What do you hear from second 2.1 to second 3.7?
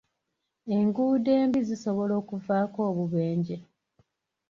okuvaako obubenje.